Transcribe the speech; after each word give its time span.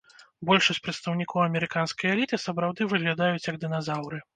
Большасць 0.49 0.79
прадстаўнікоў 0.85 1.43
амерыканскай 1.49 2.09
эліты 2.15 2.43
сапраўды 2.49 2.81
выглядаюць 2.99 3.49
як 3.55 3.63
дыназаўры. 3.67 4.27